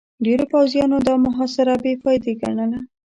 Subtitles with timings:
[0.25, 2.79] ډېرو پوځيانو دا محاصره بې فايدې ګڼله.